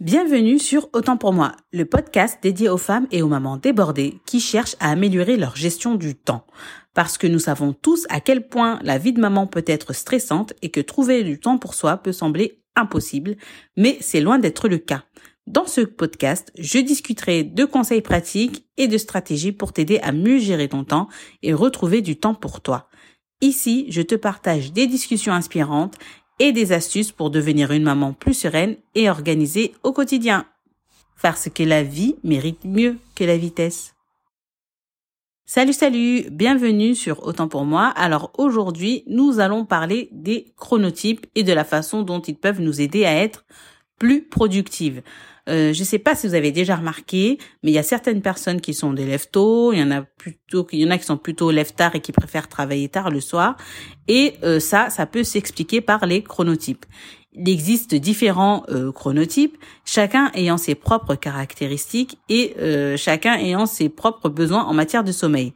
Bienvenue 0.00 0.58
sur 0.58 0.88
Autant 0.94 1.18
pour 1.18 1.34
moi, 1.34 1.52
le 1.74 1.84
podcast 1.84 2.38
dédié 2.42 2.70
aux 2.70 2.78
femmes 2.78 3.06
et 3.10 3.20
aux 3.20 3.28
mamans 3.28 3.58
débordées 3.58 4.18
qui 4.24 4.40
cherchent 4.40 4.76
à 4.80 4.90
améliorer 4.90 5.36
leur 5.36 5.56
gestion 5.56 5.94
du 5.94 6.14
temps. 6.14 6.46
Parce 6.94 7.18
que 7.18 7.26
nous 7.26 7.38
savons 7.38 7.74
tous 7.74 8.06
à 8.08 8.20
quel 8.20 8.48
point 8.48 8.78
la 8.82 8.96
vie 8.96 9.12
de 9.12 9.20
maman 9.20 9.46
peut 9.46 9.62
être 9.66 9.92
stressante 9.92 10.54
et 10.62 10.70
que 10.70 10.80
trouver 10.80 11.22
du 11.22 11.38
temps 11.38 11.58
pour 11.58 11.74
soi 11.74 11.98
peut 11.98 12.12
sembler 12.12 12.62
impossible, 12.76 13.36
mais 13.76 13.98
c'est 14.00 14.22
loin 14.22 14.38
d'être 14.38 14.68
le 14.68 14.78
cas. 14.78 15.04
Dans 15.46 15.66
ce 15.66 15.82
podcast, 15.82 16.50
je 16.56 16.78
discuterai 16.78 17.44
de 17.44 17.66
conseils 17.66 18.00
pratiques 18.00 18.64
et 18.78 18.88
de 18.88 18.96
stratégies 18.96 19.52
pour 19.52 19.74
t'aider 19.74 19.98
à 19.98 20.12
mieux 20.12 20.38
gérer 20.38 20.68
ton 20.68 20.82
temps 20.82 21.08
et 21.42 21.52
retrouver 21.52 22.00
du 22.00 22.16
temps 22.16 22.34
pour 22.34 22.62
toi. 22.62 22.88
Ici, 23.42 23.86
je 23.88 24.02
te 24.02 24.14
partage 24.14 24.72
des 24.72 24.86
discussions 24.86 25.32
inspirantes 25.32 25.98
et 26.40 26.52
des 26.52 26.72
astuces 26.72 27.12
pour 27.12 27.30
devenir 27.30 27.70
une 27.70 27.84
maman 27.84 28.12
plus 28.12 28.34
sereine 28.34 28.74
et 28.96 29.08
organisée 29.08 29.74
au 29.84 29.92
quotidien. 29.92 30.46
Parce 31.22 31.48
que 31.48 31.62
la 31.62 31.84
vie 31.84 32.16
mérite 32.24 32.64
mieux 32.64 32.96
que 33.14 33.22
la 33.22 33.36
vitesse. 33.36 33.94
Salut, 35.44 35.74
salut, 35.74 36.30
bienvenue 36.30 36.94
sur 36.94 37.26
Autant 37.26 37.48
pour 37.48 37.64
moi. 37.64 37.88
Alors 37.88 38.32
aujourd'hui, 38.38 39.04
nous 39.06 39.38
allons 39.38 39.66
parler 39.66 40.08
des 40.12 40.52
chronotypes 40.56 41.26
et 41.34 41.42
de 41.42 41.52
la 41.52 41.64
façon 41.64 42.02
dont 42.02 42.20
ils 42.20 42.36
peuvent 42.36 42.60
nous 42.60 42.80
aider 42.80 43.04
à 43.04 43.14
être 43.14 43.44
plus 43.98 44.22
productives. 44.22 45.02
Euh, 45.50 45.72
je 45.72 45.80
ne 45.80 45.84
sais 45.84 45.98
pas 45.98 46.14
si 46.14 46.28
vous 46.28 46.34
avez 46.34 46.52
déjà 46.52 46.76
remarqué, 46.76 47.38
mais 47.62 47.70
il 47.70 47.74
y 47.74 47.78
a 47.78 47.82
certaines 47.82 48.22
personnes 48.22 48.60
qui 48.60 48.72
sont 48.72 48.92
des 48.92 49.04
lève 49.04 49.28
tôt, 49.30 49.72
il 49.72 49.80
y 49.80 49.82
en 49.82 49.90
a 49.90 50.02
plutôt, 50.02 50.66
il 50.72 50.80
y 50.80 50.86
en 50.86 50.90
a 50.90 50.98
qui 50.98 51.04
sont 51.04 51.16
plutôt 51.16 51.50
lève 51.50 51.74
tard 51.74 51.94
et 51.94 52.00
qui 52.00 52.12
préfèrent 52.12 52.48
travailler 52.48 52.88
tard 52.88 53.10
le 53.10 53.20
soir. 53.20 53.56
Et 54.08 54.34
euh, 54.42 54.60
ça, 54.60 54.90
ça 54.90 55.06
peut 55.06 55.24
s'expliquer 55.24 55.80
par 55.80 56.06
les 56.06 56.22
chronotypes. 56.22 56.86
Il 57.32 57.48
existe 57.48 57.94
différents 57.94 58.64
euh, 58.70 58.90
chronotypes, 58.90 59.56
chacun 59.84 60.30
ayant 60.34 60.56
ses 60.56 60.74
propres 60.74 61.14
caractéristiques 61.14 62.18
et 62.28 62.54
chacun 62.96 63.34
ayant 63.34 63.66
ses 63.66 63.88
propres 63.88 64.28
besoins 64.28 64.64
en 64.64 64.74
matière 64.74 65.04
de 65.04 65.12
sommeil. 65.12 65.52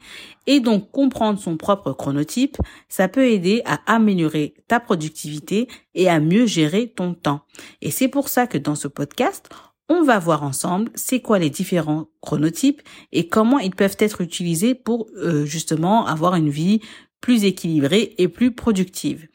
Et 0.46 0.60
donc 0.60 0.90
comprendre 0.90 1.38
son 1.38 1.56
propre 1.56 1.92
chronotype, 1.92 2.56
ça 2.88 3.08
peut 3.08 3.26
aider 3.26 3.62
à 3.64 3.80
améliorer 3.86 4.54
ta 4.68 4.78
productivité 4.78 5.68
et 5.94 6.08
à 6.08 6.20
mieux 6.20 6.46
gérer 6.46 6.88
ton 6.88 7.14
temps. 7.14 7.40
Et 7.80 7.90
c'est 7.90 8.08
pour 8.08 8.28
ça 8.28 8.46
que 8.46 8.58
dans 8.58 8.74
ce 8.74 8.88
podcast, 8.88 9.48
on 9.88 10.02
va 10.02 10.18
voir 10.18 10.42
ensemble 10.42 10.90
c'est 10.94 11.20
quoi 11.20 11.38
les 11.38 11.50
différents 11.50 12.06
chronotypes 12.22 12.80
et 13.12 13.28
comment 13.28 13.58
ils 13.58 13.74
peuvent 13.74 13.96
être 13.98 14.22
utilisés 14.22 14.74
pour 14.74 15.06
euh, 15.16 15.44
justement 15.44 16.06
avoir 16.06 16.36
une 16.36 16.48
vie 16.48 16.80
plus 17.24 17.44
équilibrée 17.44 18.14
et 18.18 18.28
plus 18.28 18.50
productive. 18.50 19.28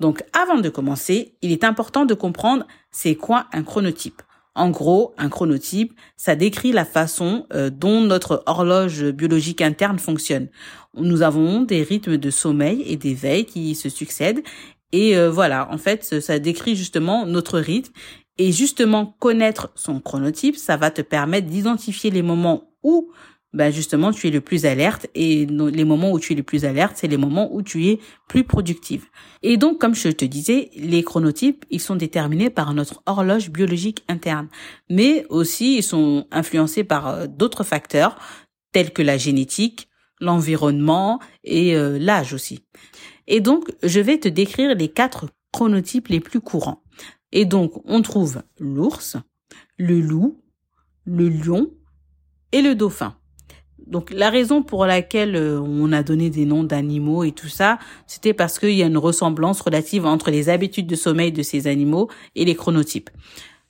Donc 0.00 0.24
avant 0.32 0.62
de 0.62 0.70
commencer, 0.70 1.34
il 1.42 1.52
est 1.52 1.62
important 1.62 2.06
de 2.06 2.14
comprendre 2.14 2.66
c'est 2.90 3.16
quoi 3.16 3.48
un 3.52 3.62
chronotype. 3.62 4.22
En 4.54 4.70
gros, 4.70 5.12
un 5.18 5.28
chronotype, 5.28 5.92
ça 6.16 6.36
décrit 6.36 6.72
la 6.72 6.86
façon 6.86 7.46
euh, 7.52 7.68
dont 7.68 8.00
notre 8.00 8.42
horloge 8.46 9.04
biologique 9.10 9.60
interne 9.60 9.98
fonctionne. 9.98 10.48
Nous 10.96 11.20
avons 11.20 11.60
des 11.60 11.82
rythmes 11.82 12.16
de 12.16 12.30
sommeil 12.30 12.82
et 12.86 12.96
d'éveil 12.96 13.44
qui 13.44 13.74
se 13.74 13.90
succèdent 13.90 14.42
et 14.92 15.14
euh, 15.14 15.30
voilà, 15.30 15.68
en 15.70 15.76
fait, 15.76 16.22
ça 16.22 16.38
décrit 16.38 16.76
justement 16.76 17.26
notre 17.26 17.58
rythme 17.58 17.92
et 18.38 18.52
justement, 18.52 19.14
connaître 19.20 19.70
son 19.74 20.00
chronotype, 20.00 20.56
ça 20.56 20.78
va 20.78 20.90
te 20.90 21.02
permettre 21.02 21.48
d'identifier 21.48 22.10
les 22.10 22.22
moments 22.22 22.70
où, 22.82 23.12
ben 23.54 23.72
justement, 23.72 24.12
tu 24.12 24.26
es 24.26 24.30
le 24.30 24.40
plus 24.40 24.66
alerte. 24.66 25.06
Et 25.14 25.46
les 25.46 25.84
moments 25.84 26.10
où 26.10 26.18
tu 26.18 26.32
es 26.32 26.36
le 26.36 26.42
plus 26.42 26.64
alerte, 26.64 26.96
c'est 26.96 27.06
les 27.06 27.16
moments 27.16 27.54
où 27.54 27.62
tu 27.62 27.86
es 27.86 28.00
plus 28.28 28.42
productive. 28.42 29.06
Et 29.42 29.56
donc, 29.56 29.80
comme 29.80 29.94
je 29.94 30.08
te 30.08 30.24
disais, 30.24 30.70
les 30.74 31.04
chronotypes, 31.04 31.64
ils 31.70 31.80
sont 31.80 31.94
déterminés 31.94 32.50
par 32.50 32.74
notre 32.74 33.00
horloge 33.06 33.50
biologique 33.50 34.04
interne. 34.08 34.48
Mais 34.90 35.24
aussi, 35.28 35.78
ils 35.78 35.82
sont 35.84 36.26
influencés 36.32 36.82
par 36.82 37.06
euh, 37.06 37.26
d'autres 37.28 37.62
facteurs, 37.62 38.16
tels 38.72 38.92
que 38.92 39.02
la 39.02 39.16
génétique, 39.16 39.88
l'environnement 40.20 41.20
et 41.44 41.76
euh, 41.76 41.96
l'âge 41.98 42.32
aussi. 42.32 42.64
Et 43.28 43.40
donc, 43.40 43.70
je 43.84 44.00
vais 44.00 44.18
te 44.18 44.28
décrire 44.28 44.74
les 44.74 44.88
quatre 44.88 45.28
chronotypes 45.52 46.08
les 46.08 46.20
plus 46.20 46.40
courants. 46.40 46.82
Et 47.30 47.44
donc, 47.44 47.72
on 47.84 48.02
trouve 48.02 48.42
l'ours, 48.58 49.16
le 49.78 50.00
loup, 50.00 50.42
le 51.04 51.28
lion 51.28 51.70
et 52.50 52.62
le 52.62 52.74
dauphin. 52.74 53.16
Donc 53.86 54.10
la 54.10 54.30
raison 54.30 54.62
pour 54.62 54.86
laquelle 54.86 55.36
euh, 55.36 55.60
on 55.60 55.92
a 55.92 56.02
donné 56.02 56.30
des 56.30 56.46
noms 56.46 56.64
d'animaux 56.64 57.24
et 57.24 57.32
tout 57.32 57.48
ça, 57.48 57.78
c'était 58.06 58.32
parce 58.32 58.58
qu'il 58.58 58.72
y 58.72 58.82
a 58.82 58.86
une 58.86 58.98
ressemblance 58.98 59.60
relative 59.60 60.06
entre 60.06 60.30
les 60.30 60.48
habitudes 60.48 60.86
de 60.86 60.96
sommeil 60.96 61.32
de 61.32 61.42
ces 61.42 61.66
animaux 61.66 62.08
et 62.34 62.44
les 62.44 62.54
chronotypes. 62.54 63.10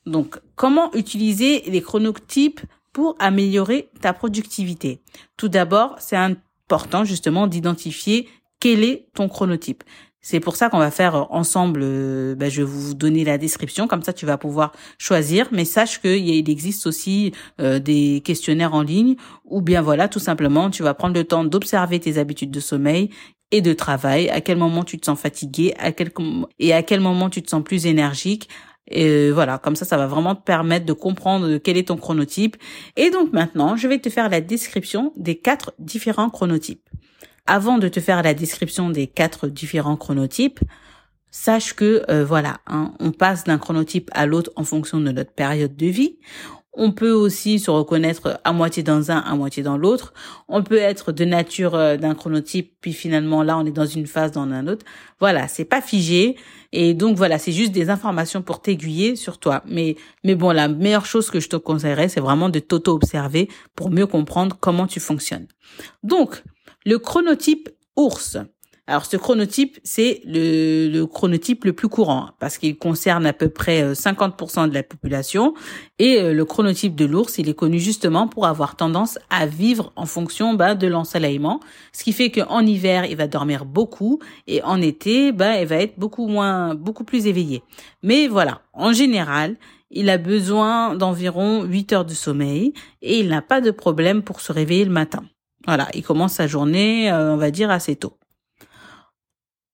Donc 0.06 0.38
comment 0.54 0.92
utiliser 0.94 1.62
les 1.66 1.80
chronotypes 1.80 2.60
pour 2.92 3.16
améliorer 3.18 3.88
ta 4.00 4.12
productivité? 4.12 5.00
Tout 5.36 5.48
d'abord, 5.48 5.96
c'est 5.98 6.16
important 6.16 7.04
justement 7.04 7.46
d'identifier 7.46 8.28
quel 8.60 8.84
est 8.84 9.08
ton 9.14 9.28
chronotype. 9.28 9.82
C'est 10.26 10.40
pour 10.40 10.56
ça 10.56 10.70
qu'on 10.70 10.78
va 10.78 10.90
faire 10.90 11.16
euh, 11.16 11.24
ensemble, 11.28 11.80
euh, 11.82 12.34
ben, 12.34 12.50
je 12.50 12.62
vais 12.62 12.66
vous 12.66 12.94
donner 12.94 13.24
la 13.24 13.36
description, 13.36 13.86
comme 13.86 14.02
ça 14.02 14.14
tu 14.14 14.24
vas 14.24 14.38
pouvoir 14.38 14.72
choisir, 14.96 15.48
mais 15.52 15.66
sache 15.66 16.00
qu'il 16.00 16.48
existe 16.48 16.86
aussi 16.86 17.32
euh, 17.60 17.78
des 17.78 18.22
questionnaires 18.24 18.72
en 18.72 18.80
ligne, 18.80 19.16
ou 19.44 19.60
bien 19.60 19.82
voilà, 19.82 20.08
tout 20.08 20.18
simplement, 20.18 20.70
tu 20.70 20.82
vas 20.82 20.94
prendre 20.94 21.14
le 21.14 21.24
temps 21.24 21.44
d'observer 21.44 22.00
tes 22.00 22.16
habitudes 22.16 22.50
de 22.50 22.60
sommeil 22.60 23.10
et 23.50 23.60
de 23.60 23.74
travail, 23.74 24.30
à 24.30 24.40
quel 24.40 24.56
moment 24.56 24.82
tu 24.82 24.98
te 24.98 25.04
sens 25.04 25.20
fatigué, 25.20 25.74
et 26.58 26.72
à 26.72 26.82
quel 26.82 27.00
moment 27.00 27.28
tu 27.28 27.42
te 27.42 27.50
sens 27.50 27.62
plus 27.62 27.84
énergique, 27.84 28.48
et 28.88 29.30
voilà, 29.30 29.58
comme 29.58 29.76
ça, 29.76 29.84
ça 29.84 29.98
va 29.98 30.06
vraiment 30.06 30.34
te 30.34 30.42
permettre 30.42 30.86
de 30.86 30.94
comprendre 30.94 31.58
quel 31.58 31.76
est 31.76 31.88
ton 31.88 31.96
chronotype. 31.96 32.56
Et 32.96 33.10
donc 33.10 33.32
maintenant, 33.32 33.76
je 33.76 33.88
vais 33.88 33.98
te 33.98 34.10
faire 34.10 34.28
la 34.28 34.42
description 34.42 35.12
des 35.16 35.36
quatre 35.36 35.72
différents 35.78 36.28
chronotypes. 36.28 36.86
Avant 37.46 37.76
de 37.76 37.88
te 37.88 38.00
faire 38.00 38.22
la 38.22 38.32
description 38.32 38.88
des 38.88 39.06
quatre 39.06 39.48
différents 39.48 39.96
chronotypes, 39.96 40.60
sache 41.30 41.74
que 41.74 42.02
euh, 42.08 42.24
voilà, 42.24 42.60
hein, 42.66 42.94
on 43.00 43.10
passe 43.10 43.44
d'un 43.44 43.58
chronotype 43.58 44.08
à 44.14 44.24
l'autre 44.24 44.50
en 44.56 44.64
fonction 44.64 44.98
de 44.98 45.10
notre 45.10 45.32
période 45.32 45.76
de 45.76 45.86
vie. 45.86 46.18
On 46.72 46.90
peut 46.90 47.12
aussi 47.12 47.58
se 47.58 47.70
reconnaître 47.70 48.40
à 48.44 48.52
moitié 48.52 48.82
dans 48.82 49.10
un, 49.10 49.18
à 49.18 49.34
moitié 49.34 49.62
dans 49.62 49.76
l'autre. 49.76 50.14
On 50.48 50.62
peut 50.62 50.78
être 50.78 51.12
de 51.12 51.24
nature 51.24 51.74
euh, 51.74 51.96
d'un 51.98 52.14
chronotype, 52.14 52.76
puis 52.80 52.94
finalement 52.94 53.42
là 53.42 53.58
on 53.58 53.66
est 53.66 53.72
dans 53.72 53.84
une 53.84 54.06
phase 54.06 54.32
dans 54.32 54.42
un 54.42 54.66
autre. 54.66 54.86
Voilà, 55.20 55.46
c'est 55.46 55.66
pas 55.66 55.82
figé. 55.82 56.36
Et 56.72 56.94
donc 56.94 57.16
voilà, 57.16 57.38
c'est 57.38 57.52
juste 57.52 57.72
des 57.72 57.90
informations 57.90 58.40
pour 58.40 58.62
t'aiguiller 58.62 59.16
sur 59.16 59.38
toi. 59.38 59.62
Mais 59.66 59.96
mais 60.24 60.34
bon, 60.34 60.50
la 60.50 60.68
meilleure 60.68 61.06
chose 61.06 61.30
que 61.30 61.40
je 61.40 61.48
te 61.50 61.56
conseillerais, 61.56 62.08
c'est 62.08 62.20
vraiment 62.20 62.48
de 62.48 62.58
t'auto-observer 62.58 63.50
pour 63.76 63.90
mieux 63.90 64.06
comprendre 64.06 64.56
comment 64.58 64.86
tu 64.86 64.98
fonctionnes. 64.98 65.46
Donc 66.02 66.42
le 66.84 66.98
chronotype 66.98 67.70
ours. 67.96 68.38
Alors 68.86 69.06
ce 69.06 69.16
chronotype, 69.16 69.78
c'est 69.82 70.20
le, 70.26 71.04
chronotype 71.06 71.64
le 71.64 71.72
plus 71.72 71.88
courant 71.88 72.28
parce 72.38 72.58
qu'il 72.58 72.76
concerne 72.76 73.24
à 73.24 73.32
peu 73.32 73.48
près 73.48 73.94
50% 73.94 74.64
euh, 74.64 74.66
de 74.68 74.74
la 74.74 74.82
population 74.82 75.54
et 75.98 76.20
euh, 76.20 76.34
le 76.34 76.44
chronotype 76.44 76.94
de 76.94 77.06
l'ours, 77.06 77.38
il 77.38 77.48
est 77.48 77.54
connu 77.54 77.78
justement 77.78 78.28
pour 78.28 78.46
avoir 78.46 78.76
tendance 78.76 79.18
à 79.30 79.46
vivre 79.46 79.90
en 79.96 80.04
fonction 80.04 80.52
bah, 80.52 80.74
de 80.74 80.86
l'ensoleillement, 80.86 81.60
ce 81.94 82.04
qui 82.04 82.12
fait 82.12 82.30
qu'en 82.30 82.60
hiver, 82.60 83.06
il 83.06 83.16
va 83.16 83.26
dormir 83.26 83.64
beaucoup 83.64 84.18
et 84.46 84.62
en 84.64 84.82
été, 84.82 85.32
bah, 85.32 85.62
il 85.62 85.66
va 85.66 85.76
être 85.76 85.98
beaucoup 85.98 86.26
moins, 86.26 86.74
beaucoup 86.74 87.04
plus 87.04 87.26
éveillé. 87.26 87.62
Mais 88.02 88.28
voilà, 88.28 88.60
en 88.74 88.92
général, 88.92 89.56
il 89.90 90.10
a 90.10 90.18
besoin 90.18 90.94
d'environ 90.94 91.64
8 91.64 91.92
heures 91.94 92.04
de 92.04 92.12
sommeil 92.12 92.74
et 93.00 93.18
il 93.20 93.28
n'a 93.28 93.40
pas 93.40 93.62
de 93.62 93.70
problème 93.70 94.22
pour 94.22 94.42
se 94.42 94.52
réveiller 94.52 94.84
le 94.84 94.90
matin. 94.90 95.22
Voilà, 95.66 95.88
il 95.94 96.02
commence 96.02 96.34
sa 96.34 96.46
journée, 96.46 97.10
euh, 97.10 97.34
on 97.34 97.36
va 97.36 97.50
dire, 97.50 97.70
assez 97.70 97.96
tôt. 97.96 98.18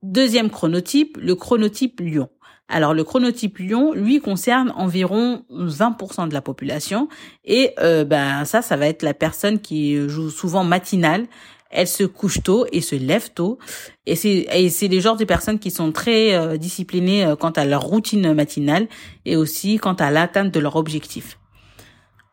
Deuxième 0.03 0.51
chronotype, 0.51 1.19
le 1.21 1.35
chronotype 1.35 2.01
lion. 2.01 2.29
Alors 2.69 2.95
le 2.95 3.03
chronotype 3.03 3.59
lion, 3.59 3.93
lui, 3.93 4.21
concerne 4.21 4.73
environ 4.77 5.45
20% 5.51 6.29
de 6.29 6.35
la 6.35 6.41
population. 6.41 7.09
Et 7.45 7.75
euh, 7.81 8.05
ben 8.05 8.45
ça, 8.45 8.63
ça 8.63 8.77
va 8.77 8.87
être 8.87 9.03
la 9.03 9.13
personne 9.13 9.59
qui 9.59 10.09
joue 10.09 10.31
souvent 10.31 10.63
matinale. 10.63 11.27
Elle 11.71 11.89
se 11.89 12.05
couche 12.05 12.43
tôt 12.43 12.67
et 12.73 12.81
se 12.81 12.95
lève 12.95 13.33
tôt. 13.33 13.59
Et 14.07 14.15
c'est 14.15 14.47
c'est 14.71 14.89
les 14.89 15.01
genres 15.01 15.17
de 15.17 15.25
personnes 15.25 15.59
qui 15.59 15.73
sont 15.73 15.91
très 15.91 16.35
euh, 16.35 16.57
disciplinées 16.57 17.35
quant 17.41 17.51
à 17.51 17.65
leur 17.65 17.83
routine 17.83 18.33
matinale 18.33 18.87
et 19.25 19.37
aussi 19.37 19.79
quant 19.79 19.95
à 19.95 20.13
l'atteinte 20.13 20.53
de 20.53 20.61
leur 20.61 20.77
objectif. 20.77 21.41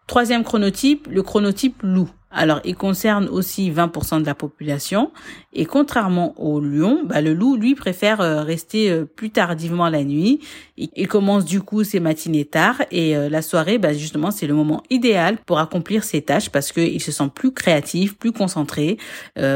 Troisième 0.07 0.45
chronotype, 0.45 1.07
le 1.11 1.21
chronotype 1.21 1.81
loup. 1.83 2.09
Alors, 2.31 2.61
il 2.63 2.75
concerne 2.75 3.27
aussi 3.27 3.71
20% 3.71 4.21
de 4.21 4.25
la 4.25 4.35
population. 4.35 5.11
Et 5.53 5.65
contrairement 5.65 6.33
au 6.39 6.59
lion, 6.61 7.01
bah, 7.05 7.19
le 7.19 7.33
loup, 7.33 7.55
lui, 7.55 7.73
préfère 7.73 8.21
euh, 8.21 8.41
rester 8.43 8.89
euh, 8.89 9.05
plus 9.05 9.31
tardivement 9.31 9.89
la 9.89 10.03
nuit. 10.03 10.39
Il, 10.77 11.07
commence 11.07 11.45
du 11.45 11.61
coup 11.61 11.83
ses 11.83 11.99
matinées 11.99 12.45
tard. 12.45 12.81
Et 12.91 13.17
euh, 13.17 13.27
la 13.27 13.41
soirée, 13.41 13.79
bah, 13.79 13.93
justement, 13.93 14.31
c'est 14.31 14.47
le 14.47 14.53
moment 14.53 14.83
idéal 14.89 15.37
pour 15.45 15.59
accomplir 15.59 16.03
ses 16.03 16.21
tâches 16.21 16.49
parce 16.49 16.71
qu'il 16.71 17.01
se 17.01 17.11
sent 17.11 17.29
plus 17.33 17.51
créatif, 17.51 18.17
plus 18.17 18.31
concentré 18.31 18.97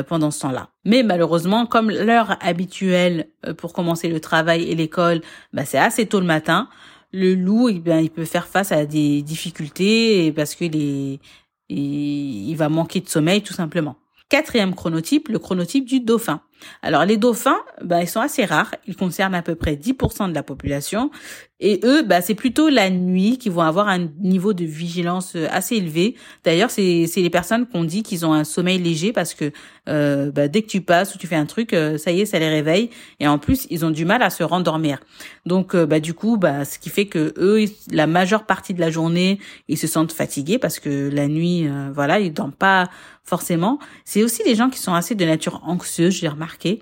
pendant 0.07 0.31
ce 0.31 0.41
temps-là. 0.41 0.69
Mais 0.85 1.03
malheureusement, 1.03 1.65
comme 1.65 1.91
l'heure 1.91 2.37
habituelle 2.41 3.27
pour 3.57 3.73
commencer 3.73 4.07
le 4.09 4.19
travail 4.19 4.63
et 4.63 4.75
l'école, 4.75 5.21
bah, 5.53 5.65
c'est 5.65 5.77
assez 5.77 6.05
tôt 6.07 6.19
le 6.19 6.25
matin. 6.25 6.67
Le 7.11 7.35
loup, 7.35 7.69
eh 7.69 7.79
bien, 7.79 7.99
il 7.99 8.09
peut 8.09 8.25
faire 8.25 8.47
face 8.47 8.71
à 8.71 8.85
des 8.85 9.21
difficultés 9.21 10.31
parce 10.31 10.55
que 10.55 10.65
les, 10.65 11.19
il 11.69 12.55
va 12.55 12.69
manquer 12.69 13.01
de 13.01 13.09
sommeil 13.09 13.41
tout 13.41 13.53
simplement. 13.53 13.97
Quatrième 14.29 14.75
chronotype, 14.75 15.27
le 15.27 15.39
chronotype 15.39 15.85
du 15.85 15.99
dauphin. 15.99 16.41
Alors 16.81 17.05
les 17.05 17.17
dauphins, 17.17 17.59
ben, 17.83 17.99
ils 17.99 18.07
sont 18.07 18.21
assez 18.21 18.45
rares, 18.45 18.73
ils 18.87 18.95
concernent 18.95 19.35
à 19.35 19.41
peu 19.41 19.55
près 19.55 19.75
10% 19.75 20.29
de 20.29 20.33
la 20.33 20.43
population 20.43 21.11
et 21.61 21.79
eux, 21.83 22.01
bah, 22.01 22.21
c'est 22.21 22.33
plutôt 22.33 22.69
la 22.69 22.89
nuit 22.89 23.37
qui 23.37 23.49
vont 23.49 23.61
avoir 23.61 23.87
un 23.87 24.09
niveau 24.19 24.53
de 24.53 24.65
vigilance 24.65 25.35
euh, 25.35 25.47
assez 25.51 25.75
élevé. 25.75 26.15
D'ailleurs, 26.43 26.71
c'est 26.71 27.07
les 27.15 27.29
personnes 27.29 27.67
qu'on 27.67 27.83
dit 27.83 28.01
qu'ils 28.01 28.25
ont 28.25 28.33
un 28.33 28.43
sommeil 28.43 28.79
léger 28.79 29.13
parce 29.13 29.35
que 29.35 29.51
euh, 29.87 30.31
bah, 30.31 30.47
dès 30.47 30.63
que 30.63 30.67
tu 30.67 30.81
passes 30.81 31.13
ou 31.13 31.19
tu 31.19 31.27
fais 31.27 31.35
un 31.35 31.45
truc, 31.45 31.73
euh, 31.73 31.99
ça 31.99 32.11
y 32.11 32.21
est, 32.21 32.25
ça 32.25 32.39
les 32.39 32.49
réveille. 32.49 32.89
Et 33.19 33.27
en 33.27 33.37
plus, 33.37 33.67
ils 33.69 33.85
ont 33.85 33.91
du 33.91 34.05
mal 34.05 34.23
à 34.23 34.31
se 34.31 34.43
rendormir. 34.43 34.99
Donc, 35.45 35.75
bah, 35.75 35.99
du 35.99 36.15
coup, 36.15 36.37
bah, 36.37 36.65
ce 36.65 36.79
qui 36.79 36.89
fait 36.89 37.05
que 37.05 37.33
eux, 37.37 37.65
la 37.91 38.07
majeure 38.07 38.47
partie 38.47 38.73
de 38.73 38.79
la 38.79 38.89
journée, 38.89 39.39
ils 39.67 39.77
se 39.77 39.87
sentent 39.87 40.13
fatigués 40.13 40.57
parce 40.57 40.79
que 40.79 41.09
la 41.13 41.27
nuit, 41.27 41.67
voilà, 41.93 42.19
ils 42.19 42.33
dorment 42.33 42.51
pas 42.51 42.89
forcément. 43.23 43.77
C'est 44.03 44.23
aussi 44.23 44.43
des 44.43 44.55
gens 44.55 44.69
qui 44.69 44.79
sont 44.79 44.93
assez 44.93 45.13
de 45.13 45.25
nature 45.25 45.61
anxieuse, 45.65 46.13
j'ai 46.13 46.27
remarqué. 46.27 46.81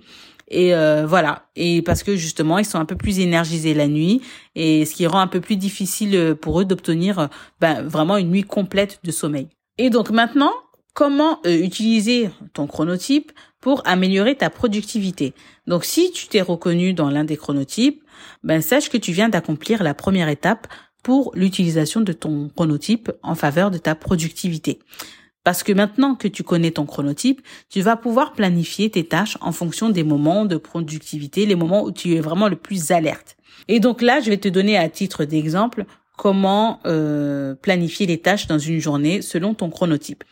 Et 0.50 0.74
euh, 0.74 1.06
voilà. 1.06 1.44
Et 1.56 1.82
parce 1.82 2.04
que 2.04 2.16
justement, 2.16 2.58
ils 2.58 2.66
sont 2.66 2.80
un 2.80 2.86
peu 2.86 2.96
plus 2.96 3.20
énergisés 3.20 3.74
la 3.74 3.88
nuit, 3.88 4.22
et 4.56 4.86
ce 4.86 4.96
qui 4.96 5.08
rend 5.08 5.20
un 5.20 5.28
peu 5.28 5.42
plus 5.42 5.58
difficile 5.58 6.16
euh, 6.16 6.36
pour 6.36 6.60
eux 6.60 6.66
d'obtenir 6.66 7.20
euh, 7.20 7.28
ben, 7.60 7.84
vraiment 7.84 8.18
une 8.18 8.30
nuit 8.30 8.44
complète 8.44 9.00
de 9.04 9.12
sommeil. 9.12 9.48
Et 9.78 9.90
donc 9.90 10.10
maintenant, 10.10 10.52
comment 10.94 11.40
utiliser 11.46 12.30
ton 12.54 12.68
chronotype 12.68 13.32
pour 13.62 13.82
améliorer 13.86 14.36
ta 14.36 14.50
productivité? 14.50 15.34
Donc 15.68 15.86
si 15.86 16.12
tu 16.12 16.28
t'es 16.28 16.42
reconnu 16.42 16.94
dans 16.94 17.10
l'un 17.10 17.24
des 17.24 17.38
chronotypes, 17.38 18.04
ben 18.44 18.62
sache 18.62 18.90
que 18.90 18.98
tu 18.98 19.14
viens 19.14 19.30
d'accomplir 19.30 19.82
la 19.82 19.94
première 19.94 20.28
étape 20.28 20.68
pour 21.02 21.32
l'utilisation 21.34 22.02
de 22.02 22.12
ton 22.12 22.50
chronotype 22.50 23.12
en 23.24 23.36
faveur 23.36 23.72
de 23.72 23.78
ta 23.78 23.96
productivité. 23.96 24.80
Parce 25.44 25.64
que 25.64 25.72
maintenant 25.72 26.16
que 26.16 26.28
tu 26.28 26.44
connais 26.44 26.72
ton 26.72 26.86
chronotype, 26.86 27.42
tu 27.70 27.82
vas 27.82 27.96
pouvoir 27.96 28.34
planifier 28.34 28.90
tes 28.90 29.06
tâches 29.06 29.38
en 29.42 29.52
fonction 29.52 29.90
des 29.90 30.04
moments 30.04 30.46
de 30.46 30.58
productivité, 30.58 31.46
les 31.46 31.56
moments 31.56 31.84
où 31.84 31.92
tu 31.92 32.14
es 32.16 32.20
vraiment 32.20 32.50
le 32.50 32.56
plus 32.56 32.92
alerte. 32.92 33.38
Et 33.68 33.80
donc 33.80 34.02
là, 34.02 34.20
je 34.20 34.30
vais 34.30 34.38
te 34.38 34.50
donner 34.50 34.78
à 34.78 34.90
titre 34.90 35.26
d'exemple 35.26 35.86
comment 36.18 36.82
euh, 36.86 37.56
planifier 37.56 38.06
les 38.06 38.18
tâches 38.18 38.48
dans 38.48 38.60
une 38.60 38.80
journée 38.80 39.22
selon 39.22 39.54
ton 39.54 39.70
chronotype. 39.70 40.24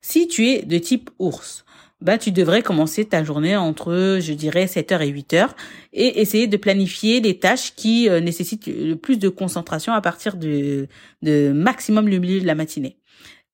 Si 0.00 0.28
tu 0.28 0.46
es 0.48 0.62
de 0.62 0.78
type 0.78 1.10
ours, 1.18 1.64
bah, 2.00 2.18
tu 2.18 2.30
devrais 2.30 2.62
commencer 2.62 3.04
ta 3.06 3.24
journée 3.24 3.56
entre, 3.56 4.18
je 4.20 4.32
dirais, 4.34 4.66
7h 4.66 5.00
et 5.00 5.10
8h 5.10 5.48
et 5.94 6.20
essayer 6.20 6.46
de 6.46 6.56
planifier 6.56 7.20
les 7.20 7.38
tâches 7.38 7.74
qui 7.74 8.08
euh, 8.08 8.20
nécessitent 8.20 8.66
le 8.66 8.94
plus 8.94 9.18
de 9.18 9.28
concentration 9.28 9.92
à 9.92 10.00
partir 10.00 10.36
de, 10.36 10.86
de 11.22 11.50
maximum 11.52 12.08
le 12.08 12.18
milieu 12.18 12.40
de 12.40 12.46
la 12.46 12.54
matinée. 12.54 12.98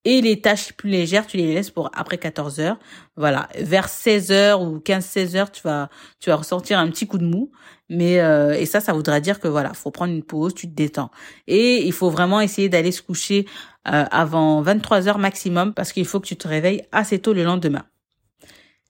Et 0.07 0.23
les 0.23 0.41
tâches 0.41 0.73
plus 0.73 0.89
légères, 0.89 1.27
tu 1.27 1.37
les 1.37 1.53
laisses 1.55 1.71
pour 1.71 1.91
après 1.95 2.17
14 2.17 2.59
heures. 2.61 2.79
Voilà, 3.17 3.49
vers 3.59 3.89
16 3.89 4.33
heures 4.33 4.63
ou 4.63 4.79
15-16 4.79 5.37
heures, 5.37 5.53
tu 5.53 5.61
vas 5.63 5.91
tu 6.21 6.31
vas 6.31 6.37
ressentir 6.37 6.79
un 6.79 6.89
petit 6.89 7.07
coup 7.07 7.19
de 7.19 7.27
mou. 7.27 7.51
Mais 7.91 8.21
euh, 8.21 8.53
et 8.53 8.65
ça, 8.67 8.81
ça 8.81 8.93
voudra 8.95 9.21
dire 9.21 9.41
que 9.41 9.49
voilà, 9.49 9.75
faut 9.75 9.91
prendre 9.91 10.15
une 10.15 10.23
pause, 10.23 10.55
tu 10.55 10.69
te 10.69 10.75
détends. 10.75 11.11
Et 11.47 11.85
il 11.85 11.93
faut 11.93 12.09
vraiment 12.09 12.41
essayer 12.41 12.71
d'aller 12.71 12.93
se 12.93 13.03
coucher 13.03 13.47
euh, 13.89 14.05
avant 14.11 14.63
23 14.63 15.09
heures 15.09 15.19
maximum 15.19 15.75
parce 15.75 15.93
qu'il 15.93 16.07
faut 16.07 16.21
que 16.21 16.27
tu 16.27 16.37
te 16.37 16.49
réveilles 16.49 16.83
assez 16.93 17.19
tôt 17.19 17.35
le 17.35 17.45
lendemain. 17.45 17.85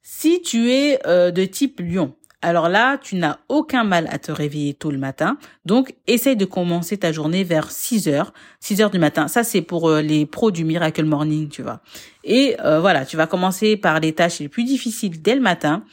Si 0.02 0.42
tu 0.42 0.70
es 0.70 1.00
euh, 1.06 1.30
de 1.30 1.44
type 1.44 1.80
lion, 1.80 2.14
alors 2.42 2.70
là, 2.70 2.96
tu 2.96 3.16
n'as 3.16 3.38
aucun 3.48 3.84
mal 3.84 4.08
à 4.10 4.18
te 4.18 4.32
réveiller 4.32 4.72
tôt 4.72 4.90
le 4.90 4.98
matin. 4.98 5.36
Donc, 5.66 5.94
essaye 6.06 6.36
de 6.36 6.46
commencer 6.46 6.96
ta 6.96 7.12
journée 7.12 7.44
vers 7.44 7.70
6 7.70 8.08
heures, 8.08 8.32
6 8.60 8.80
heures 8.80 8.90
du 8.90 8.98
matin. 8.98 9.28
Ça, 9.28 9.44
c'est 9.44 9.60
pour 9.60 9.90
euh, 9.90 10.00
les 10.00 10.24
pros 10.24 10.50
du 10.50 10.64
Miracle 10.64 11.04
Morning, 11.04 11.48
tu 11.48 11.62
vois. 11.62 11.80
Et 12.24 12.56
euh, 12.64 12.80
voilà, 12.80 13.04
tu 13.04 13.16
vas 13.18 13.26
commencer 13.26 13.76
par 13.76 14.00
les 14.00 14.14
tâches 14.14 14.38
les 14.40 14.48
plus 14.48 14.64
difficiles 14.64 15.20
dès 15.20 15.34
le 15.34 15.42
matin 15.42 15.84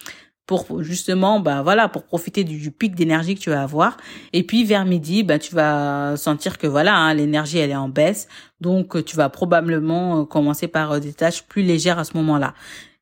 pour 0.45 0.81
justement 0.81 1.41
bah 1.41 1.61
voilà 1.61 1.89
pour 1.89 2.03
profiter 2.03 2.45
du, 2.45 2.71
pic 2.71 2.95
d'énergie 2.95 3.35
que 3.35 3.41
tu 3.41 3.49
vas 3.49 3.63
avoir 3.63 3.97
et 4.31 4.43
puis 4.43 4.63
vers 4.63 4.85
midi 4.85 5.23
bah 5.23 5.39
tu 5.39 5.53
vas 5.53 6.15
sentir 6.15 6.57
que 6.57 6.67
voilà 6.67 6.95
hein, 6.95 7.13
l'énergie 7.13 7.57
elle 7.57 7.71
est 7.71 7.75
en 7.75 7.89
baisse 7.89 8.29
donc 8.61 9.03
tu 9.03 9.17
vas 9.17 9.27
probablement 9.27 10.21
euh, 10.21 10.23
commencer 10.23 10.69
par 10.69 11.01
des 11.01 11.11
tâches 11.11 11.43
plus 11.43 11.63
légères 11.63 11.99
à 11.99 12.05
ce 12.05 12.15
moment-là 12.15 12.53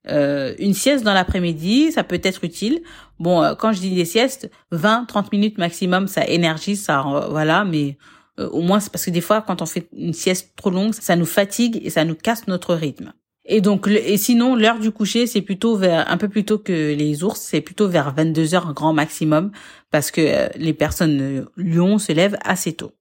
euh, 0.07 0.53
une 0.59 0.73
sieste 0.73 1.03
dans 1.03 1.13
l'après-midi, 1.13 1.91
ça 1.91 2.03
peut 2.03 2.19
être 2.23 2.43
utile. 2.43 2.81
Bon, 3.19 3.41
euh, 3.41 3.55
quand 3.55 3.71
je 3.71 3.79
dis 3.79 3.95
des 3.95 4.05
siestes, 4.05 4.49
20-30 4.71 5.27
minutes 5.31 5.57
maximum, 5.57 6.07
ça 6.07 6.25
énergise, 6.27 6.83
ça 6.83 7.01
voilà, 7.29 7.63
mais 7.63 7.97
euh, 8.39 8.49
au 8.49 8.61
moins 8.61 8.79
c'est 8.79 8.91
parce 8.91 9.05
que 9.05 9.11
des 9.11 9.21
fois 9.21 9.41
quand 9.41 9.61
on 9.61 9.65
fait 9.65 9.87
une 9.93 10.13
sieste 10.13 10.53
trop 10.55 10.69
longue, 10.69 10.93
ça 10.93 11.15
nous 11.15 11.25
fatigue 11.25 11.79
et 11.83 11.89
ça 11.89 12.03
nous 12.03 12.15
casse 12.15 12.47
notre 12.47 12.75
rythme. 12.75 13.13
Et 13.45 13.61
donc 13.61 13.87
et 13.87 14.17
sinon 14.17 14.55
l'heure 14.55 14.79
du 14.79 14.91
coucher, 14.91 15.27
c'est 15.27 15.41
plutôt 15.41 15.77
vers 15.77 16.09
un 16.11 16.17
peu 16.17 16.27
plus 16.27 16.45
tôt 16.45 16.57
que 16.57 16.93
les 16.93 17.23
ours, 17.23 17.39
c'est 17.39 17.61
plutôt 17.61 17.87
vers 17.87 18.13
22 18.13 18.55
heures 18.55 18.73
grand 18.73 18.91
maximum 18.91 19.51
parce 19.91 20.09
que 20.11 20.49
les 20.57 20.73
personnes 20.73 21.45
lions 21.55 21.99
se 21.99 22.11
lèvent 22.11 22.37
assez 22.43 22.73
tôt. 22.73 22.91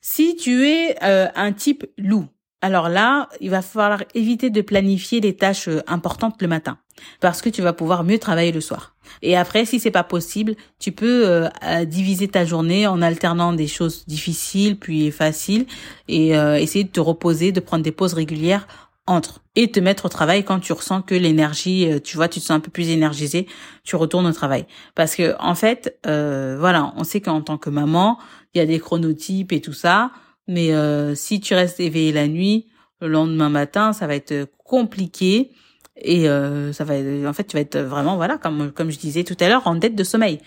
Si 0.00 0.36
tu 0.36 0.66
es 0.66 0.96
un 1.00 1.52
type 1.52 1.86
loup, 1.96 2.26
alors 2.64 2.88
là, 2.88 3.28
il 3.42 3.50
va 3.50 3.60
falloir 3.60 4.04
éviter 4.14 4.48
de 4.48 4.62
planifier 4.62 5.20
les 5.20 5.36
tâches 5.36 5.68
euh, 5.68 5.82
importantes 5.86 6.40
le 6.40 6.48
matin 6.48 6.78
parce 7.20 7.42
que 7.42 7.50
tu 7.50 7.60
vas 7.60 7.74
pouvoir 7.74 8.04
mieux 8.04 8.18
travailler 8.18 8.52
le 8.52 8.62
soir. 8.62 8.94
Et 9.20 9.36
après, 9.36 9.66
si 9.66 9.78
c'est 9.78 9.90
pas 9.90 10.02
possible, 10.02 10.54
tu 10.78 10.90
peux 10.90 11.28
euh, 11.28 11.50
euh, 11.62 11.84
diviser 11.84 12.26
ta 12.26 12.46
journée 12.46 12.86
en 12.86 13.02
alternant 13.02 13.52
des 13.52 13.66
choses 13.66 14.06
difficiles 14.06 14.78
puis 14.78 15.10
faciles 15.10 15.66
et 16.08 16.30
essayer 16.30 16.84
de 16.84 16.88
te 16.88 17.00
reposer, 17.00 17.52
de 17.52 17.60
prendre 17.60 17.84
des 17.84 17.92
pauses 17.92 18.14
régulières 18.14 18.66
entre 19.06 19.42
et 19.56 19.70
te 19.70 19.78
mettre 19.78 20.06
au 20.06 20.08
travail 20.08 20.42
quand 20.42 20.60
tu 20.60 20.72
ressens 20.72 21.02
que 21.02 21.14
l'énergie, 21.14 21.90
tu 22.02 22.16
vois, 22.16 22.28
tu 22.28 22.40
te 22.40 22.46
sens 22.46 22.56
un 22.56 22.60
peu 22.60 22.70
plus 22.70 22.88
énergisé, 22.88 23.46
tu 23.82 23.96
retournes 23.96 24.26
au 24.26 24.32
travail. 24.32 24.64
Parce 24.94 25.16
que 25.16 25.34
en 25.38 25.54
fait, 25.54 25.98
voilà, 26.04 26.94
on 26.96 27.04
sait 27.04 27.20
qu'en 27.20 27.42
tant 27.42 27.58
que 27.58 27.68
maman, 27.68 28.18
il 28.54 28.58
y 28.58 28.60
a 28.62 28.66
des 28.66 28.80
chronotypes 28.80 29.52
et 29.52 29.60
tout 29.60 29.74
ça. 29.74 30.12
Mais 30.48 30.72
euh, 30.72 31.14
si 31.14 31.40
tu 31.40 31.54
restes 31.54 31.80
éveillé 31.80 32.12
la 32.12 32.28
nuit, 32.28 32.66
le 33.00 33.08
lendemain 33.08 33.48
matin, 33.48 33.92
ça 33.92 34.06
va 34.06 34.14
être 34.14 34.48
compliqué 34.64 35.52
et 35.96 36.28
euh, 36.28 36.72
ça 36.72 36.82
va 36.82 36.94
en 37.28 37.32
fait 37.32 37.44
tu 37.44 37.56
vas 37.56 37.60
être 37.60 37.78
vraiment 37.78 38.16
voilà 38.16 38.36
comme 38.36 38.72
comme 38.72 38.90
je 38.90 38.98
disais 38.98 39.22
tout 39.22 39.36
à 39.38 39.48
l'heure 39.48 39.66
en 39.66 39.76
dette 39.76 39.94
de 39.94 40.04
sommeil. 40.04 40.40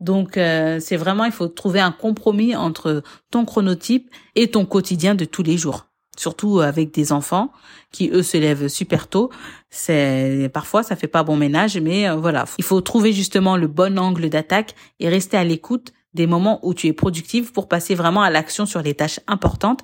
Donc 0.00 0.36
euh, 0.36 0.78
c'est 0.80 0.96
vraiment 0.96 1.24
il 1.24 1.32
faut 1.32 1.48
trouver 1.48 1.80
un 1.80 1.90
compromis 1.90 2.54
entre 2.54 3.02
ton 3.30 3.44
chronotype 3.44 4.10
et 4.36 4.50
ton 4.50 4.64
quotidien 4.64 5.14
de 5.14 5.24
tous 5.24 5.42
les 5.42 5.56
jours. 5.58 5.86
Surtout 6.16 6.60
avec 6.60 6.92
des 6.92 7.10
enfants 7.10 7.52
qui 7.90 8.10
eux 8.10 8.22
se 8.22 8.36
lèvent 8.36 8.68
super 8.68 9.08
tôt, 9.08 9.30
c'est 9.70 10.50
parfois 10.52 10.82
ça 10.82 10.94
fait 10.94 11.08
pas 11.08 11.24
bon 11.24 11.36
ménage 11.36 11.78
mais 11.78 12.08
voilà, 12.14 12.44
il 12.58 12.64
faut 12.64 12.82
trouver 12.82 13.12
justement 13.12 13.56
le 13.56 13.66
bon 13.66 13.98
angle 13.98 14.28
d'attaque 14.28 14.74
et 15.00 15.08
rester 15.08 15.38
à 15.38 15.44
l'écoute 15.44 15.92
des 16.14 16.26
moments 16.26 16.60
où 16.62 16.74
tu 16.74 16.86
es 16.86 16.92
productive 16.92 17.52
pour 17.52 17.68
passer 17.68 17.94
vraiment 17.94 18.22
à 18.22 18.30
l'action 18.30 18.66
sur 18.66 18.82
les 18.82 18.94
tâches 18.94 19.20
importantes 19.26 19.80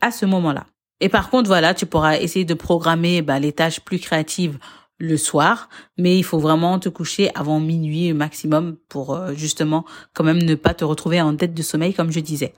à 0.00 0.10
ce 0.10 0.26
moment-là. 0.26 0.66
Et 1.00 1.08
par 1.08 1.30
contre, 1.30 1.48
voilà, 1.48 1.74
tu 1.74 1.86
pourras 1.86 2.18
essayer 2.18 2.44
de 2.44 2.54
programmer 2.54 3.22
bah, 3.22 3.38
les 3.38 3.52
tâches 3.52 3.80
plus 3.80 3.98
créatives 3.98 4.58
le 4.98 5.16
soir, 5.16 5.68
mais 5.98 6.16
il 6.16 6.22
faut 6.22 6.38
vraiment 6.38 6.78
te 6.78 6.88
coucher 6.88 7.30
avant 7.34 7.58
minuit 7.58 8.12
maximum 8.12 8.76
pour 8.88 9.14
euh, 9.14 9.32
justement 9.34 9.84
quand 10.14 10.22
même 10.22 10.40
ne 10.40 10.54
pas 10.54 10.74
te 10.74 10.84
retrouver 10.84 11.20
en 11.20 11.34
tête 11.34 11.54
de 11.54 11.62
sommeil 11.62 11.92
comme 11.92 12.12
je 12.12 12.20
disais. 12.20 12.54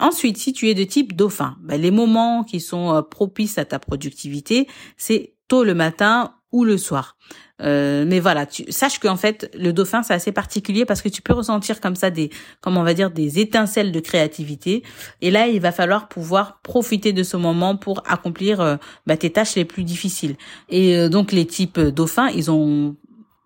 Ensuite, 0.00 0.36
si 0.36 0.52
tu 0.52 0.68
es 0.68 0.74
de 0.74 0.82
type 0.82 1.14
dauphin, 1.14 1.56
bah, 1.60 1.76
les 1.76 1.92
moments 1.92 2.42
qui 2.42 2.58
sont 2.58 2.92
euh, 2.92 3.02
propices 3.02 3.56
à 3.56 3.64
ta 3.64 3.78
productivité, 3.78 4.66
c'est 4.96 5.34
tôt 5.46 5.62
le 5.62 5.74
matin 5.74 6.34
ou 6.52 6.64
le 6.64 6.78
soir. 6.78 7.16
Euh, 7.62 8.04
mais 8.06 8.20
voilà, 8.20 8.46
tu 8.46 8.64
sache 8.70 8.98
qu'en 8.98 9.16
fait 9.16 9.50
le 9.54 9.72
dauphin 9.72 10.02
c'est 10.02 10.14
assez 10.14 10.32
particulier 10.32 10.84
parce 10.84 11.02
que 11.02 11.08
tu 11.08 11.20
peux 11.20 11.34
ressentir 11.34 11.80
comme 11.80 11.94
ça 11.94 12.10
des, 12.10 12.30
comment 12.60 12.80
on 12.80 12.84
va 12.84 12.94
dire, 12.94 13.10
des 13.10 13.38
étincelles 13.38 13.92
de 13.92 14.00
créativité. 14.00 14.82
Et 15.20 15.30
là, 15.30 15.46
il 15.46 15.60
va 15.60 15.72
falloir 15.72 16.08
pouvoir 16.08 16.60
profiter 16.62 17.12
de 17.12 17.22
ce 17.22 17.36
moment 17.36 17.76
pour 17.76 18.02
accomplir 18.08 18.60
euh, 18.60 18.76
bah, 19.06 19.16
tes 19.16 19.30
tâches 19.30 19.56
les 19.56 19.64
plus 19.64 19.84
difficiles. 19.84 20.36
Et 20.68 20.96
euh, 20.96 21.08
donc 21.08 21.32
les 21.32 21.46
types 21.46 21.78
dauphins, 21.78 22.28
ils 22.28 22.50
ont 22.50 22.96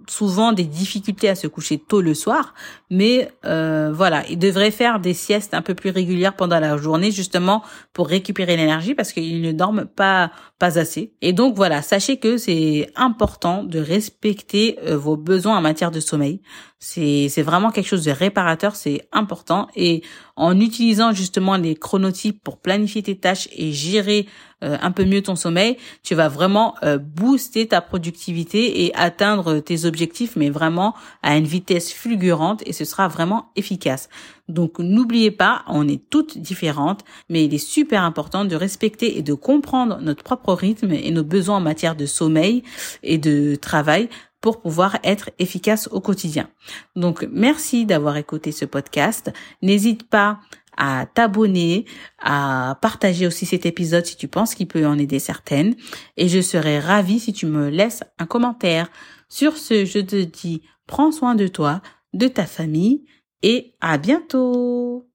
souvent 0.09 0.53
des 0.53 0.65
difficultés 0.65 1.29
à 1.29 1.35
se 1.35 1.47
coucher 1.47 1.79
tôt 1.79 2.01
le 2.01 2.15
soir, 2.15 2.55
mais 2.91 3.31
euh, 3.45 3.93
voilà, 3.93 4.25
ils 4.29 4.39
devraient 4.39 4.71
faire 4.71 5.01
des 5.01 5.15
siestes 5.15 5.55
un 5.55 5.63
peu 5.63 5.75
plus 5.75 5.91
régulières 5.91 6.37
pendant 6.37 6.61
la 6.61 6.77
journée 6.77 7.11
justement 7.11 7.63
pour 7.93 8.09
récupérer 8.09 8.57
l'énergie 8.57 8.95
parce 8.95 9.13
qu'ils 9.13 9.43
ne 9.43 9.53
dorment 9.53 9.87
pas 9.87 10.31
pas 10.59 10.79
assez. 10.79 11.13
Et 11.21 11.33
donc 11.33 11.57
voilà, 11.57 11.83
sachez 11.83 12.19
que 12.19 12.37
c'est 12.37 12.91
important 12.95 13.65
de 13.65 13.79
respecter 13.81 14.79
euh, 14.85 14.97
vos 14.97 15.17
besoins 15.17 15.57
en 15.57 15.61
matière 15.61 15.91
de 15.91 16.01
sommeil. 16.01 16.41
C'est, 16.87 17.43
vraiment 17.43 17.71
quelque 17.71 17.87
chose 17.87 18.05
de 18.05 18.11
réparateur, 18.11 18.77
c'est 18.77 19.09
important. 19.11 19.69
Et 19.75 20.03
en 20.37 20.61
utilisant 20.61 21.13
justement 21.13 21.57
les 21.57 21.77
chronotypes 21.77 22.43
pour 22.45 22.59
planifier 22.59 23.03
tes 23.03 23.17
tâches 23.17 23.49
et 23.57 23.73
gérer 23.73 24.27
euh, 24.63 24.77
un 24.83 24.91
peu 24.91 25.07
mieux 25.07 25.23
ton 25.23 25.35
sommeil, 25.35 25.79
tu 26.03 26.15
vas 26.15 26.29
vraiment 26.29 26.75
euh, 26.83 26.99
booster 26.99 27.69
ta 27.69 27.81
productivité 27.81 28.85
et 28.85 28.95
atteindre 28.97 29.61
tes 29.61 29.87
objectifs, 29.87 30.37
mais 30.37 30.51
vraiment 30.51 30.95
à 31.23 31.39
une 31.39 31.47
vitesse 31.47 31.91
fulgurante 31.91 32.63
et 32.67 32.75
ce 32.75 32.85
sera 32.85 33.09
vraiment 33.09 33.47
efficace. 33.57 34.11
Donc 34.51 34.79
n'oubliez 34.79 35.31
pas, 35.31 35.65
on 35.69 35.89
est 35.89 36.03
toutes 36.11 36.37
différentes, 36.37 37.03
mais 37.31 37.47
il 37.47 37.55
est 37.55 37.67
super 37.67 38.03
important 38.03 38.45
de 38.45 38.57
respecter 38.57 39.17
et 39.17 39.23
de 39.23 39.33
comprendre 39.33 40.01
notre 40.03 40.23
propre 40.23 40.53
rythme 40.53 40.93
et 40.93 41.11
nos 41.11 41.25
besoins 41.25 41.57
en 41.57 41.61
matière 41.61 41.97
de 41.97 42.05
sommeil 42.05 42.63
et 43.03 43.17
de 43.17 43.55
travail 43.55 44.11
pour 44.45 44.61
pouvoir 44.61 44.99
être 45.05 45.31
efficace 45.39 45.89
au 45.91 46.03
quotidien. 46.03 46.51
Donc, 46.97 47.27
merci 47.33 47.87
d'avoir 47.87 48.19
écouté 48.19 48.53
ce 48.53 48.67
podcast. 48.67 49.33
N'hésite 49.63 50.07
pas 50.07 50.39
à 50.77 51.07
t'abonner, 51.07 51.87
à 52.19 52.77
partager 52.83 53.27
aussi 53.27 53.47
cet 53.47 53.65
épisode 53.65 54.05
si 54.05 54.19
tu 54.19 54.29
penses 54.29 54.55
qu'il 54.55 54.69
peut 54.69 54.87
en 54.87 54.99
aider 54.99 55.19
certaines. 55.19 55.77
Et 56.19 56.29
je 56.29 56.43
serai 56.43 56.79
ravie 56.79 57.21
si 57.21 57.33
tu 57.33 57.47
me 57.47 57.71
laisses 57.71 58.03
un 58.19 58.27
commentaire. 58.27 58.91
Sur 59.31 59.57
ce, 59.57 59.87
je 59.87 60.01
te 60.01 60.23
dis, 60.23 60.61
prends 60.87 61.11
soin 61.11 61.35
de 61.35 61.49
toi, 61.49 61.81
de 62.13 62.29
ta 62.29 62.45
famille 62.45 63.07
et 63.41 63.75
à 63.81 63.97
bientôt. 63.97 65.09